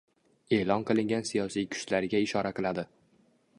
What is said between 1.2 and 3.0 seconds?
siyosiy kuchlariga ishora qiladi.